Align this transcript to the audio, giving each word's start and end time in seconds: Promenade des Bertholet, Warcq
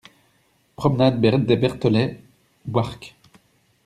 Promenade 0.77 1.21
des 1.45 1.57
Bertholet, 1.57 2.23
Warcq 2.67 3.13